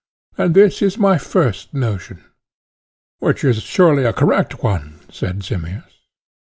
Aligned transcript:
And 0.35 0.55
this 0.55 0.81
is 0.81 0.97
my 0.97 1.19
first 1.19 1.75
notion. 1.75 2.23
Which 3.19 3.43
is 3.43 3.61
surely 3.61 4.03
a 4.03 4.13
correct 4.13 4.63
one, 4.63 4.95
said 5.11 5.43
Simmias. 5.43 5.83